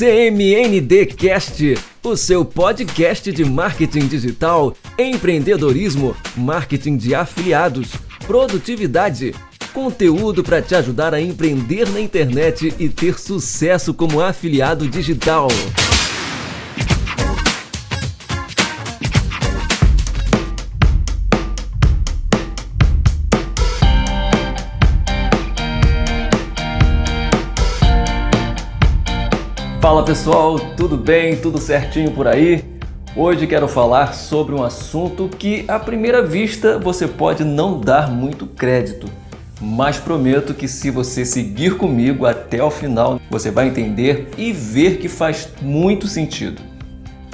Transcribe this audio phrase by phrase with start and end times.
[0.00, 7.90] CMND Cast, o seu podcast de marketing digital, empreendedorismo, marketing de afiliados,
[8.26, 9.34] produtividade,
[9.74, 15.48] conteúdo para te ajudar a empreender na internet e ter sucesso como afiliado digital.
[29.80, 31.36] Fala pessoal, tudo bem?
[31.36, 32.62] Tudo certinho por aí?
[33.16, 38.46] Hoje quero falar sobre um assunto que à primeira vista você pode não dar muito
[38.46, 39.06] crédito,
[39.58, 44.98] mas prometo que se você seguir comigo até o final, você vai entender e ver
[44.98, 46.60] que faz muito sentido.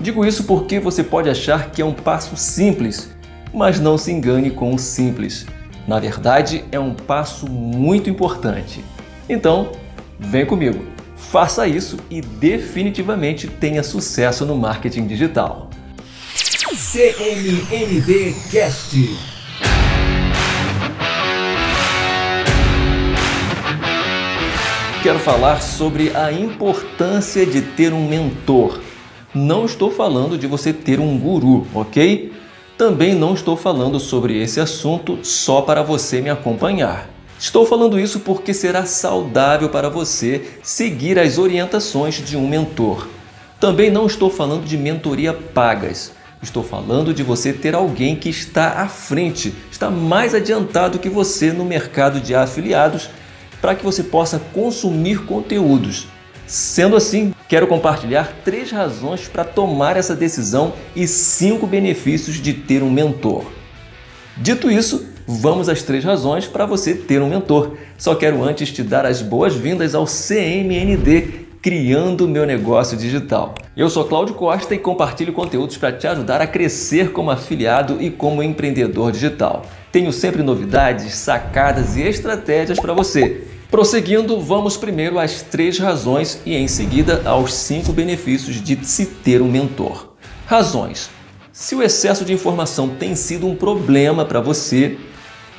[0.00, 3.10] Digo isso porque você pode achar que é um passo simples,
[3.52, 5.46] mas não se engane com o simples.
[5.84, 8.84] Na verdade, é um passo muito importante.
[9.28, 9.72] Então,
[10.20, 10.95] vem comigo.
[11.16, 15.70] Faça isso e definitivamente tenha sucesso no marketing digital.
[16.74, 19.16] CMND Cast.
[25.02, 28.80] Quero falar sobre a importância de ter um mentor.
[29.34, 32.32] Não estou falando de você ter um guru, ok?
[32.76, 37.15] Também não estou falando sobre esse assunto só para você me acompanhar.
[37.38, 43.08] Estou falando isso porque será saudável para você seguir as orientações de um mentor.
[43.60, 46.12] Também não estou falando de mentoria pagas.
[46.42, 51.52] Estou falando de você ter alguém que está à frente, está mais adiantado que você
[51.52, 53.10] no mercado de afiliados,
[53.60, 56.06] para que você possa consumir conteúdos.
[56.46, 62.82] Sendo assim, quero compartilhar três razões para tomar essa decisão e cinco benefícios de ter
[62.82, 63.44] um mentor.
[64.36, 67.72] Dito isso, vamos às três razões para você ter um mentor.
[67.98, 73.56] Só quero antes te dar as boas-vindas ao CMND Criando Meu Negócio Digital.
[73.76, 78.08] Eu sou Cláudio Costa e compartilho conteúdos para te ajudar a crescer como afiliado e
[78.08, 79.66] como empreendedor digital.
[79.90, 83.44] Tenho sempre novidades, sacadas e estratégias para você.
[83.68, 89.42] Prosseguindo, vamos primeiro às três razões e em seguida aos cinco benefícios de se ter
[89.42, 90.14] um mentor.
[90.46, 91.10] Razões.
[91.52, 94.96] Se o excesso de informação tem sido um problema para você,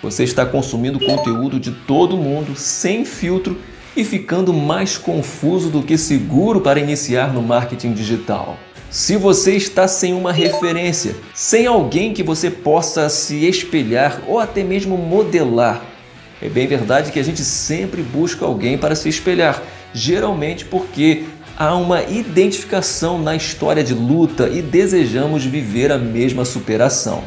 [0.02, 3.58] você está consumindo conteúdo de todo mundo sem filtro
[3.96, 8.58] e ficando mais confuso do que seguro para iniciar no marketing digital.
[8.90, 14.64] Se você está sem uma referência, sem alguém que você possa se espelhar ou até
[14.64, 15.84] mesmo modelar,
[16.42, 19.62] é bem verdade que a gente sempre busca alguém para se espelhar,
[19.94, 21.24] geralmente porque
[21.58, 27.24] há uma identificação na história de luta e desejamos viver a mesma superação.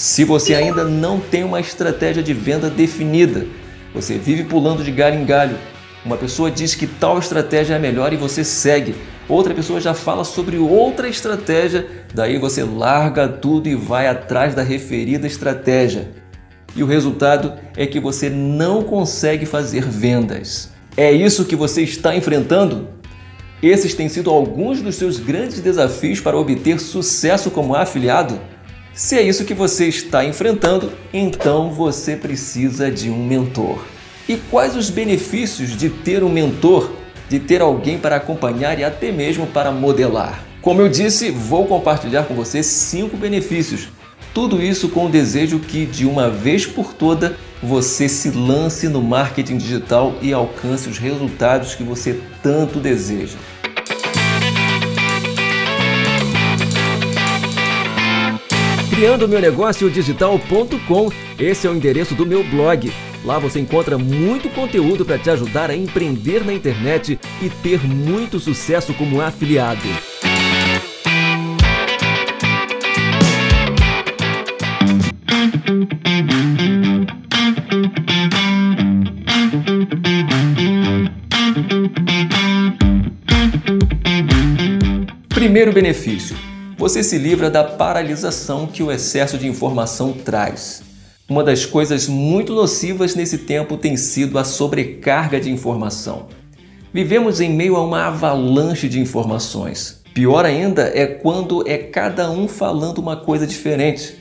[0.00, 3.46] Se você ainda não tem uma estratégia de venda definida,
[3.92, 5.58] você vive pulando de galho em galho.
[6.02, 8.94] Uma pessoa diz que tal estratégia é melhor e você segue.
[9.28, 14.62] Outra pessoa já fala sobre outra estratégia, daí você larga tudo e vai atrás da
[14.62, 16.08] referida estratégia.
[16.74, 20.70] E o resultado é que você não consegue fazer vendas.
[20.96, 22.88] É isso que você está enfrentando?
[23.62, 28.40] Esses têm sido alguns dos seus grandes desafios para obter sucesso como afiliado?
[29.00, 33.82] Se é isso que você está enfrentando, então você precisa de um mentor.
[34.28, 36.92] E quais os benefícios de ter um mentor,
[37.26, 40.44] de ter alguém para acompanhar e até mesmo para modelar?
[40.60, 43.88] Como eu disse, vou compartilhar com você cinco benefícios.
[44.34, 49.00] Tudo isso com o desejo que, de uma vez por toda, você se lance no
[49.00, 53.38] marketing digital e alcance os resultados que você tanto deseja.
[59.00, 62.92] Criando meu negócio digital.com, esse é o endereço do meu blog.
[63.24, 68.38] Lá você encontra muito conteúdo para te ajudar a empreender na internet e ter muito
[68.38, 69.80] sucesso como afiliado.
[85.30, 86.49] Primeiro benefício:
[86.80, 90.82] você se livra da paralisação que o excesso de informação traz.
[91.28, 96.28] Uma das coisas muito nocivas nesse tempo tem sido a sobrecarga de informação.
[96.90, 100.00] Vivemos em meio a uma avalanche de informações.
[100.14, 104.16] Pior ainda é quando é cada um falando uma coisa diferente,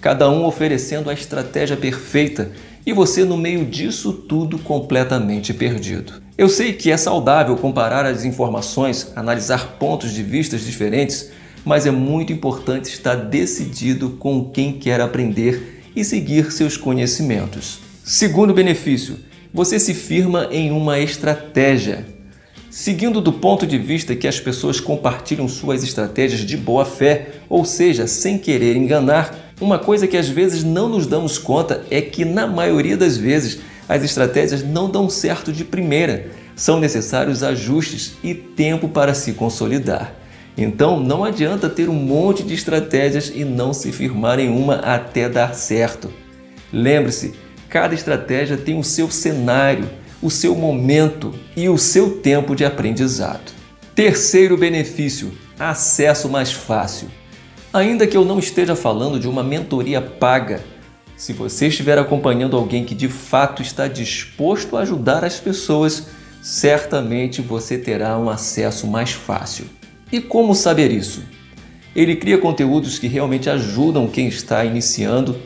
[0.00, 2.52] cada um oferecendo a estratégia perfeita
[2.86, 6.22] e você no meio disso tudo completamente perdido.
[6.38, 11.32] Eu sei que é saudável comparar as informações, analisar pontos de vistas diferentes,
[11.66, 17.80] mas é muito importante estar decidido com quem quer aprender e seguir seus conhecimentos.
[18.04, 19.18] Segundo benefício,
[19.52, 22.06] você se firma em uma estratégia.
[22.70, 27.64] Seguindo do ponto de vista que as pessoas compartilham suas estratégias de boa fé, ou
[27.64, 32.24] seja, sem querer enganar, uma coisa que às vezes não nos damos conta é que,
[32.24, 33.58] na maioria das vezes,
[33.88, 36.28] as estratégias não dão certo de primeira.
[36.54, 40.25] São necessários ajustes e tempo para se consolidar.
[40.56, 45.28] Então não adianta ter um monte de estratégias e não se firmar em uma até
[45.28, 46.10] dar certo.
[46.72, 47.34] Lembre-se,
[47.68, 49.88] cada estratégia tem o seu cenário,
[50.22, 53.52] o seu momento e o seu tempo de aprendizado.
[53.94, 57.08] Terceiro benefício: acesso mais fácil.
[57.72, 60.62] Ainda que eu não esteja falando de uma mentoria paga,
[61.16, 66.08] se você estiver acompanhando alguém que de fato está disposto a ajudar as pessoas,
[66.42, 69.66] certamente você terá um acesso mais fácil.
[70.10, 71.24] E como saber isso?
[71.94, 75.36] Ele cria conteúdos que realmente ajudam quem está iniciando,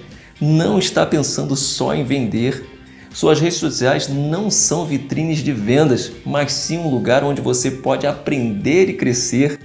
[0.41, 2.67] não está pensando só em vender.
[3.13, 8.07] Suas redes sociais não são vitrines de vendas, mas sim um lugar onde você pode
[8.07, 9.59] aprender e crescer.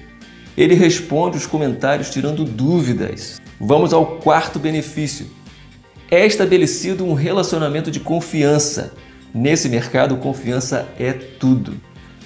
[0.56, 3.42] Ele responde os comentários tirando dúvidas.
[3.60, 5.28] Vamos ao quarto benefício.
[6.10, 8.94] É estabelecido um relacionamento de confiança.
[9.34, 11.74] Nesse mercado, confiança é tudo.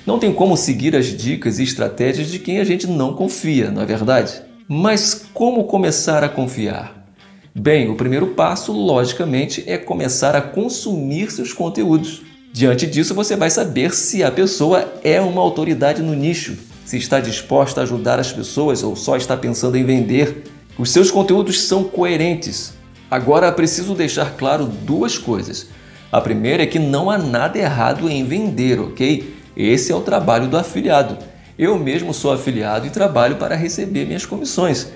[0.10, 3.84] Não tem como seguir as dicas e estratégias de quem a gente não confia, não
[3.84, 4.42] é verdade?
[4.68, 7.08] Mas como começar a confiar?
[7.54, 12.24] Bem, o primeiro passo, logicamente, é começar a consumir seus conteúdos.
[12.52, 17.20] Diante disso, você vai saber se a pessoa é uma autoridade no nicho, se está
[17.20, 20.42] disposta a ajudar as pessoas ou só está pensando em vender.
[20.76, 22.74] Os seus conteúdos são coerentes.
[23.12, 25.68] Agora, preciso deixar claro duas coisas.
[26.12, 29.38] A primeira é que não há nada errado em vender, ok?
[29.60, 31.18] Esse é o trabalho do afiliado.
[31.58, 34.88] Eu mesmo sou afiliado e trabalho para receber minhas comissões,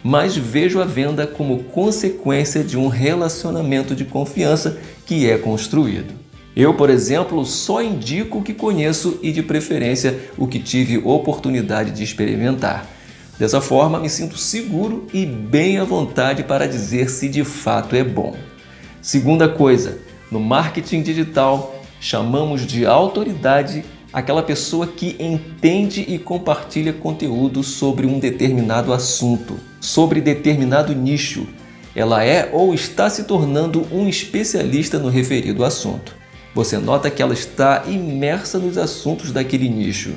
[0.00, 6.14] mas vejo a venda como consequência de um relacionamento de confiança que é construído.
[6.54, 11.90] Eu, por exemplo, só indico o que conheço e, de preferência, o que tive oportunidade
[11.90, 12.86] de experimentar.
[13.36, 18.04] Dessa forma, me sinto seguro e bem à vontade para dizer se de fato é
[18.04, 18.36] bom.
[19.00, 19.98] Segunda coisa,
[20.30, 28.18] no marketing digital, chamamos de autoridade aquela pessoa que entende e compartilha conteúdo sobre um
[28.18, 31.46] determinado assunto, sobre determinado nicho.
[31.94, 36.14] Ela é ou está se tornando um especialista no referido assunto.
[36.54, 40.14] Você nota que ela está imersa nos assuntos daquele nicho.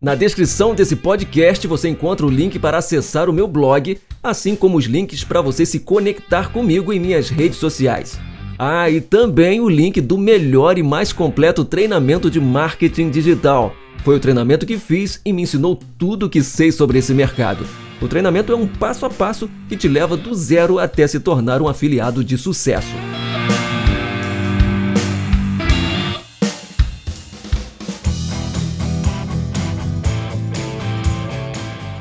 [0.00, 3.98] Na descrição desse podcast você encontra o link para acessar o meu blog,
[4.28, 8.18] assim como os links para você se conectar comigo em minhas redes sociais.
[8.58, 13.74] Ah, e também o link do melhor e mais completo treinamento de marketing digital.
[14.04, 17.64] Foi o treinamento que fiz e me ensinou tudo o que sei sobre esse mercado.
[18.00, 21.60] O treinamento é um passo a passo que te leva do zero até se tornar
[21.60, 22.94] um afiliado de sucesso.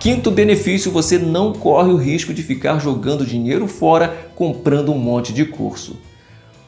[0.07, 5.33] Quinto benefício, você não corre o risco de ficar jogando dinheiro fora comprando um monte
[5.33, 5.99] de curso.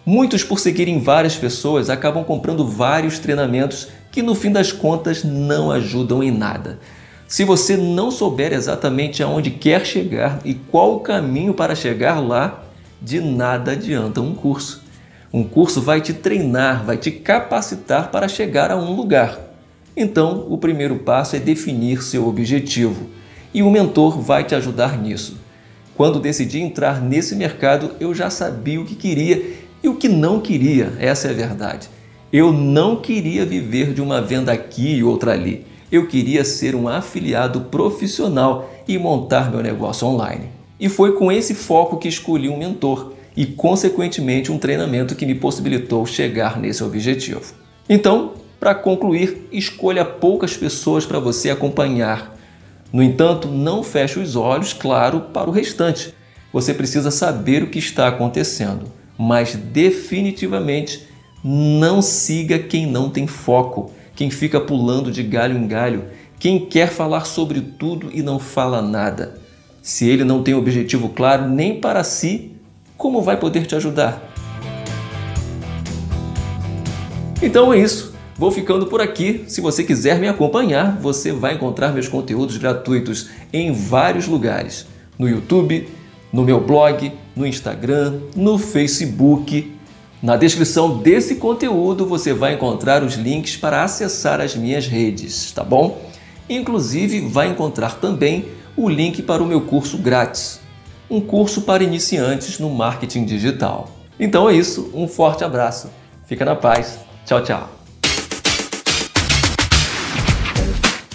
[0.06, 5.72] Muitos, por seguirem várias pessoas, acabam comprando vários treinamentos que no fim das contas não
[5.72, 6.80] ajudam em nada.
[7.30, 12.66] Se você não souber exatamente aonde quer chegar e qual o caminho para chegar lá,
[13.02, 14.84] de nada adianta um curso.
[15.32, 19.40] Um curso vai te treinar, vai te capacitar para chegar a um lugar.
[19.96, 23.18] Então, o primeiro passo é definir seu objetivo
[23.54, 25.38] e o mentor vai te ajudar nisso.
[25.96, 29.54] Quando decidi entrar nesse mercado, eu já sabia o que queria
[29.84, 31.90] e o que não queria, essa é a verdade.
[32.32, 35.66] Eu não queria viver de uma venda aqui e outra ali.
[35.92, 40.46] Eu queria ser um afiliado profissional e montar meu negócio online.
[40.80, 45.34] E foi com esse foco que escolhi um mentor e, consequentemente, um treinamento que me
[45.34, 47.42] possibilitou chegar nesse objetivo.
[47.90, 52.39] Então, para concluir, escolha poucas pessoas para você acompanhar
[52.92, 56.14] no entanto, não feche os olhos, claro, para o restante.
[56.52, 61.08] Você precisa saber o que está acontecendo, mas definitivamente
[61.44, 66.06] não siga quem não tem foco, quem fica pulando de galho em galho,
[66.40, 69.38] quem quer falar sobre tudo e não fala nada.
[69.82, 72.54] Se ele não tem objetivo claro nem para si,
[72.98, 74.22] como vai poder te ajudar?
[77.42, 78.09] Então é isso.
[78.40, 79.44] Vou ficando por aqui.
[79.50, 85.28] Se você quiser me acompanhar, você vai encontrar meus conteúdos gratuitos em vários lugares: no
[85.28, 85.90] YouTube,
[86.32, 89.76] no meu blog, no Instagram, no Facebook.
[90.24, 95.64] Na descrição desse conteúdo você vai encontrar os links para acessar as minhas redes, tá
[95.64, 96.02] bom?
[96.50, 98.46] Inclusive vai encontrar também
[98.78, 100.62] o link para o meu curso grátis,
[101.10, 103.90] um curso para iniciantes no marketing digital.
[104.18, 105.90] Então é isso, um forte abraço.
[106.26, 107.00] Fica na paz.
[107.26, 107.79] Tchau, tchau.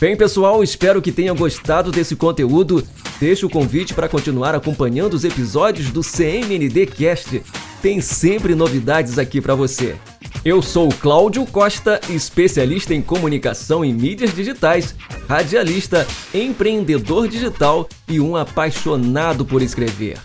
[0.05, 2.87] Bem, pessoal, espero que tenham gostado desse conteúdo.
[3.19, 7.43] Deixo o convite para continuar acompanhando os episódios do CMND Cast.
[7.81, 9.97] Tem sempre novidades aqui para você.
[10.45, 14.95] Eu sou Cláudio Costa, especialista em comunicação e mídias digitais,
[15.27, 20.19] radialista, empreendedor digital e um apaixonado por escrever.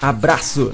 [0.00, 0.70] Abraço!